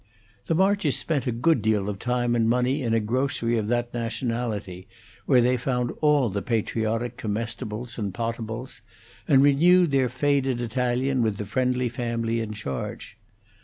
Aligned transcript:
The 0.47 0.55
Marches 0.55 0.97
spent 0.97 1.27
a 1.27 1.31
good 1.31 1.61
deal 1.61 1.87
of 1.87 1.99
time 1.99 2.35
and 2.35 2.49
money 2.49 2.81
in 2.81 2.95
a 2.95 2.99
grocery 2.99 3.55
of 3.55 3.67
that 3.67 3.93
nationality, 3.93 4.87
where 5.27 5.41
they 5.41 5.57
found 5.57 5.91
all 6.01 6.29
the 6.29 6.41
patriotic 6.41 7.17
comestibles 7.17 7.99
and 7.99 8.11
potables, 8.11 8.81
and 9.27 9.43
renewed 9.43 9.91
their 9.91 10.09
faded 10.09 10.59
Italian 10.59 11.21
with 11.21 11.37
the 11.37 11.45
friendly 11.45 11.87
family 11.87 12.39
in 12.39 12.51
charge. 12.53 13.19